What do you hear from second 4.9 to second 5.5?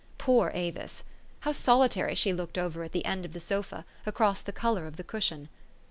the cushion.